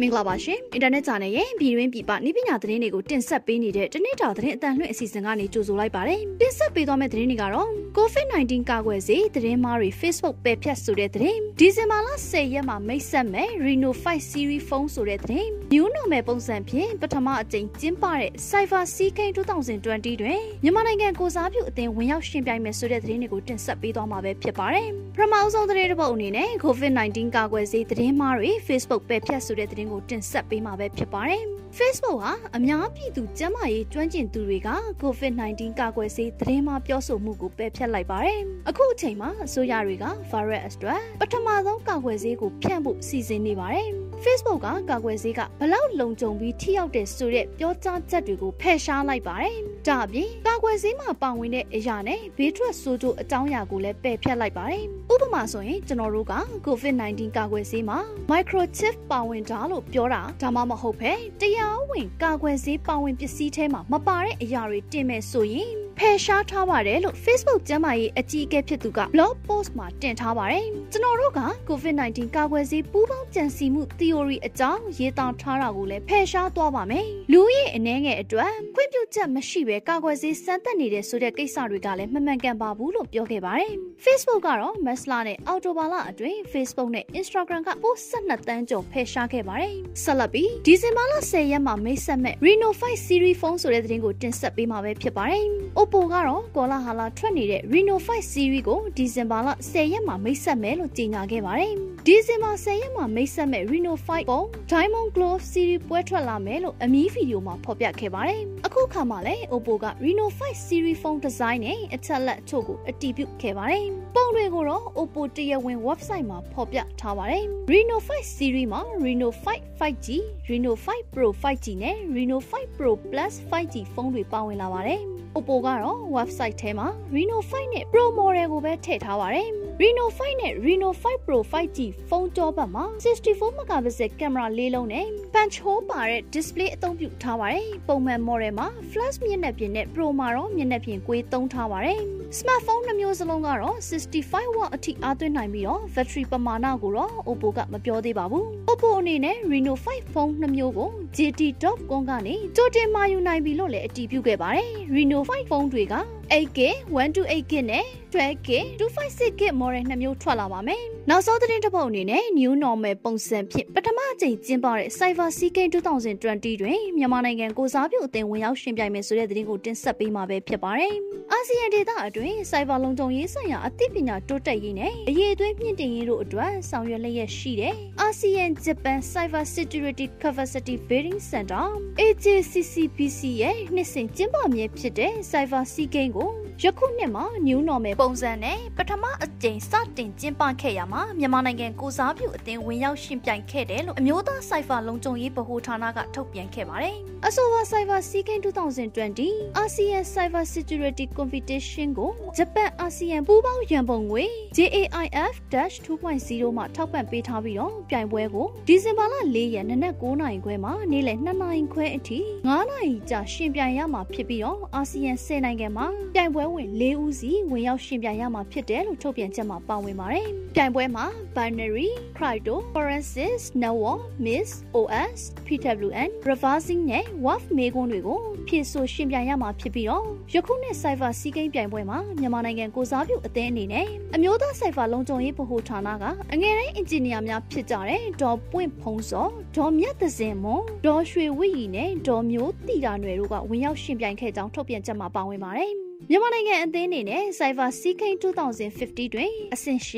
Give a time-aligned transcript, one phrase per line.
[0.00, 19.20] မင်္ဂလာပါရှင်အင်တာနက်ချန်နယ်ရဲ့ပြည်တွင်းပြည်ပနည်းပညာသတင်းတွေကိုတင်ဆက်ပေးနေတဲ့တနေ့တာသတင်းအတန်လွှင့်အစီအစဉ်ကနေကြိုဆိုလိုက်ပါတယ်တင်ဆက်ပေးသွားမယ့်သတင်းတွေကတော့ COVID-19 ကာကွယ်ဆေးသတင်းမားတွေ Facebook ပယ်ဖြတ်ဆိုတဲ့သတင်းဒီဇင်ဘာလ10ရက်မှာမိတ်ဆက်မဲ့ Reno 5 Series phone ဆိုတဲ့သတင်း New Normal ပုံစံဖြင့်ပထမအကြိမ်ကျင်းပတဲ့ Cyber CK
[19.36, 31.42] 2020တွင်မြန်မာနိုင်ငံကိုစားပြုအသင်းဝင်ရောက်ရှင်ပြိုင်မယ်ဆိုတဲ့သတင်းတွေကိုတင်ဆက်ပေးသွားမှာပဲဖြစ်ပါတယ်ပထမဆုံးသတင်းတစ်ပုဒ်အနေနဲ့ COVID-19 ကာကွယ်ဆေးသတင်းမားတွေ Facebook ပယ်ဖြတ်ဆိုတဲ့သတင်းကိုတင်ဆက်ပေးမှာပဲဖြစ်ပါတယ်။
[31.78, 34.70] Facebook ဟာအများပြည်သူကျန်းမာရေးကျွမ်းကျင်သူတွေက
[35.02, 43.90] COVID-19 ကာကွယ်ဆေးသတင်းမှပြောဆိုမှုကိုပယ်ဖျက်လိုက်ပါတယ်။အခုအချိန်မှာအစိုးရတွေက virus အတွက်ပထမဆုံးကာကွယ်ဆေးကိုဖြန့်ဖို့စီစဉ်နေပါတယ်။
[44.24, 49.56] Facebook ကကာကွယ်ဆေးကဘလောက်လုံခြုံပြီးထိရောက်တဲ့ဆိုတဲ့ပြောကြားချက်တွေကိုဖယ်ရှားလိုက်ပါတယ်။
[49.86, 56.34] ဒါအပြင်ကာကွယ်ဆေးမှာပါဝင်တဲ့အရာနဲ့ဘေးထွက်ဆိုးကျိုးအကြောင်းအရာကိုလည်းပယ်ဖျက်လိုက်ပါတယ်။ဥပမာဆိုရင်ကျွန်တော်တို့က
[56.66, 57.98] COVID-19 ကာကွယ်ဆေးမှာ
[58.30, 65.70] microchip ပါဝင်တာလို့ပြောတာဒါမှမဟုတ်ပဲတရားဝင်ကာကွယ်ဆေးပါဝင်ပစ္စည်းထဲမှာမပါတဲ့အရာတွေတင်မယ်ဆိုရင်
[66.02, 83.72] ဖယ်ရှားထားပါတယ်လို့ Facebook ကျမ်းမာရေးအကြီးအကဲဖြစ်သူက blog post မှာတင်ထားပါတယ်။ကျွန်တော်တို့က COVID-19 ကာကွယ်ဆေးပူးပေါင်းကြံစည်မှု theory အကြောင်းရေးသားထားတာကိုလည်းဖယ်ရှားသွားပါမယ်။လူရဲ့အနေငယ်အတွက်ခွင့်ပြုချက်မရှိဘဲကာကွယ်ဆေးစမ်းသပ်နေတဲ့ဆိုတဲ့ကိစ္စတွေကလည်းမမှန်ကန်ပါဘူးလို့ပြောခဲ့ပါတယ်။
[84.04, 93.36] Facebook ကတော့ Mesla နဲ့ October လအတွင်း Facebook နဲ့ Instagram က post 12တန်းကျော်ဖယ်ရှားခဲ့ပါတယ်။ဆက်လက်ပြီးဒီဇင်ဘာလ10ရက်မှာမိတ်ဆက်မဲ့ Reno 5 Series
[93.40, 95.44] phone ဆိုတဲ့သတင်းကိုတင်ဆက်ပေးမှာပဲဖြစ်ပါတယ်။
[95.92, 101.72] Oppo ကတော့ကောလာဟာလာထွက်နေတဲ့ Reno 5 Series ကိုဒီဇင်ဘာလ10ရက်မှာမိတ်ဆက်မယ်လို့ကြေညာခဲ့ပါတယ်။
[102.06, 113.84] ဒီဇင်ဘာ10ရက်မှာမိတ်ဆက်မဲ့ Reno 5ပုံ Diamond Glow Series ပွဲထွက်လာမယ်လို့အမီးဗီဒီယိုမှာဖော်ပြခဲ့ပါတယ်။အခုခါမှာလည်း Oppo က Reno 5 Series phone design နဲ့အချက်လက်အချို့ကိုအတည်ပြုခဲ့ပါတယ်။
[114.16, 120.06] ပုံတွေကိုတော့ Oppo တရားဝင် website မှာဖော်ပြထားပါတယ်။ Reno 5 Series မှာ Reno 5 5G,
[120.50, 125.02] Reno 5 Pro 5G နဲ့ Reno 5 Pro Plus 5G ဖုန်းတွေပါဝင်လာပါတယ်။
[125.36, 129.48] Oppo ကတော့ website ထဲမှာ Reno 5နဲ့ Pro model ကိုပဲထည့်ထားပါတယ်။
[129.82, 138.52] Reno 5နဲ့ Reno 5 Pro 5G ဖုန်းကြောပတ်မှာ64 megapixel ကင်မရာလေးလုံးနဲ့ punch hole ပါတဲ့ display အသုံးပြုထားပါတယ်။ပုံမှန် model
[138.58, 142.02] မှာ flash မျက်နှာပြင်နဲ့ Pro မှာတော့မျက်နှာပြင်ကွေးသုံးထားပါတယ်။
[142.38, 143.76] smartphone နှမျိုးစလုံးကတော့
[144.18, 155.94] 65 watt အထိအားသွင်းနိုင်ပြီးတော့ battery ပမာဏကိုတော့ Oppo ကမပြောသေးပါဘူး။ Oppo အနေနဲ့ Reno 5ဖုန်းနှမျိုးကို JD.com ကနေကြိုတင်မှာယူနိုင်ပြီလို့လည်းအတည်ပြုခဲ့ပါတယ်။ Reno 5ဖုန်းတွေက
[156.30, 156.58] 8K
[156.96, 158.48] 128GB နဲ့ 12K
[158.80, 170.94] 256GB model နှစ်မျိုးထွက်လာပါမယ်။နောက်ဆုံးသတင်းတစ်ပုဒ်အနေနဲ့ New Normal ပုံစံဖြင့်ပထမအကြိမ်ကျင်းပတဲ့ Cyber CK 2020တွင်မြန်မာနိုင်ငံကိုစားပြုအသင်းဝင်ရောက်ရှင်ပြိုင်မယ်ဆိုတဲ့သတင်းကိုတင်ဆက်ပေးမှာပဲဖြစ်ပါတယ်။
[171.32, 181.64] အာဆီယံဒေသအတွင်း Cyber လုံခြုံရေးဆိုင်ရာအသိပညာတိုးတက်ရေးနဲ့အရေးအသွေးမြင့်တင်ရေးတို့အတွက်ဆောင်ရွက်လျက်ရှိတဲ့အာဆီယံ Japan Cyber Security Capacity Building Center
[182.00, 186.19] AJCCBC ရဲ့နှစ်စဉ်ကျင်းပမြဲဖြစ်တဲ့ Cyber CK ကို
[186.64, 204.24] ယခုနှစ်မှာ New Normal ပုံစံနဲ့ပထမအကြိမ်စတင်ကျင်းပခဲ့ရမှာမြန်မာနိုင်ငံကိုစားပြုအသင်းဝင်ရောက်ရှင်ပြိုင်ခဲ့တယ်လို့အမျိုးသားဆိုင်ဖာလုံခြုံရေးဗဟိုဌာနကထုတ်ပြန်ခဲ့ပါတယ်။အဆိုပါ Cyber CK 2020 ASEAN Cyber Security Competition ကိုဂျပန်အာဆီယံပူးပေါင်းရန်ပုံငွေ
[204.56, 221.06] JAIF-2.0 မှာထောက်ပံ့ပေးထားပြီးတော့ပြိုင်ပွဲကိုဒီဇင်ဘာလ၄ရက်နနက်9:00နာရီခွဲမှာနေ့လယ်2:00နာရီခွဲအထိ9:00နာရီကြာရှင်ပြိုင်ရမှာဖြစ်ပြီးတော့အာဆီယံ10နိုင်ငံမှာပြိုင်ပွဲဝင်၄ဦးစီဝင်ရောက်ရှင်ပြိုင်ရမှာဖြစ်တယ်လို့ထုတ်ပြန်ချက်မှာပါဝင်ပါတယ်။ပြိုင်ပွဲမှာ
[221.36, 230.04] binary, crypto, forensics, network, miss, OS, PWN, reversing နဲ့ WAF မေးခွန်းတွေကိုဖြည့်ဆို့ရှင်ပြိုင်ရမှာဖြစ်ပြီးတော့
[230.34, 245.74] ယခုနှစ် Cyber စီးကိန်းပြိုင်ပွဲမှာမြန်မာနိုင်ငံကိုစားပြုအသင်းအနေနဲ့အမျိုးသား Cyber လုံခြုံရေးဗဟိုဌာနကအငယ်တိုင်းအင်ဂျင်နီယာများဖြစ်ကြတဲ့ဒေါ်ပွင့်ဖုံးစောဒေါ်မြတ်သစင်မွန်ဒေါ်ရွှေဝိရီနဲ့ဒေါ်မျိုးတီတာနွယ်တို့ကဝင်ရောက်ရှင်ပြိုင်ခဲ့ကြောင်းထုတ်ပြန်ချက်မှာပါဝင်ပါတယ်။
[246.08, 249.90] မြန်မာနိုင်ငံအသင်းအနေနဲ့ Cyber CK 2050တွင်အဆင့်၈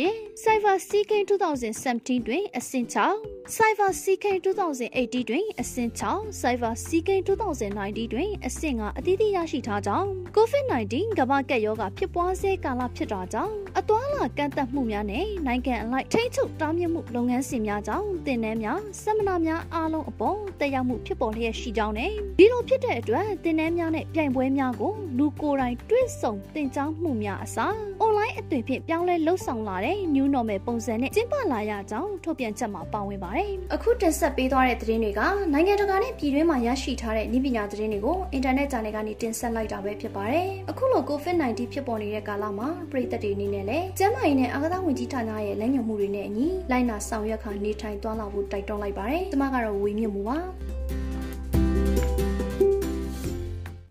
[0.42, 30.60] Cyber CK 2017တွင်အဆင့်6 Cyber CK 2080တွင်အဆင့်6 Cyber CK 2090တွင်အဆင့်5အသီးသီးရရှိထားကြောင်း COVID-19 ကမ္ဘာကပ်ရောဂါဖြစ်ပွားဆဲကာလဖြစ်တာကြောင့်အသွာလာကန့်သက်မှုများနဲ့နိုင်ငံအလိုက်ထိန်းချုပ်တားမြစ်မှုလုပ်ငန်းစဉ်များကြောင့်တင်နန်းများစက်မနာများအားလုံးအပေါ်တက်ရောက်မှုဖြစ်ပေါ်လျက်ရှိကြောင်းနဲ့ဒီလိုဖြစ်တဲ့အတွက်တင်နန်းများနဲ့ပြိုင်ပွဲများကိုလူကိုယ်တိုင်တွေ့ဆုံတင်ကြားမှုများအစား online အသွင်ဖြင့်ပြောင်းလဲလှုပ်ဆောင်လာတဲ့ new normal
[30.66, 35.20] ပုံစံနဲ့ကျင်းပလာရကြောင်းထုတ်ပြန်ချက်မှာပါဝင်ပါပါတယ်။အခုတင်ဆက်ပေးသွားတဲ့သတင်းတွေက
[35.52, 50.38] နိုင်ငံတကာနဲ့ပြည်တွင်းမှာရရှိထားတဲ့နည်းပညာသတင်းတွေကိုအင်တာနက် channel ကနေတင်ဆက်လိုက်တာပဲဖြစ်ပါတယ်။အခုလို COVID-19 ဖြစ်ပေါ်နေတဲ့ကာလမှာပြည်သက်တွေအနေနဲ့လည်းကျန်းမာရေးနဲ့အာကစားဝန်ကြီးဌာနရဲ့လမ်းညွှန်မှုတွေနဲ့အညီလိုက်နာဆောင်ရွက်ခါနေထိုင်သွားလာဖို့တိုက်တွန်းလိုက်ပါတယ်။ကျွန်မကတော့ဝေမြင့်မှုပါ။